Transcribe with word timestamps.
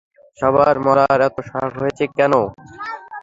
সবার 0.37 0.75
মরার 0.85 1.19
এত 1.27 1.37
শখ 1.49 1.71
হয়েছে 1.81 2.05
কেন? 2.17 2.33